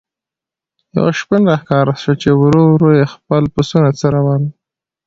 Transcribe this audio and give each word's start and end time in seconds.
یو 0.95 1.07
شپون 1.19 1.41
را 1.49 1.55
ښکاره 1.61 1.93
شو 2.01 2.13
چې 2.21 2.29
ورو 2.41 2.63
ورو 2.71 2.89
یې 2.99 3.05
خپل 3.13 3.43
پسونه 3.53 3.89
څرول. 3.99 4.43